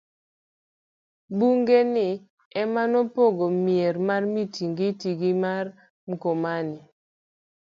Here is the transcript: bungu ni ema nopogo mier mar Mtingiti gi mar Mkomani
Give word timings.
bungu 1.37 1.79
ni 1.93 2.07
ema 2.61 2.83
nopogo 2.91 3.45
mier 3.63 3.95
mar 4.07 4.23
Mtingiti 4.33 5.09
gi 5.19 5.31
mar 5.43 5.65
Mkomani 6.09 6.79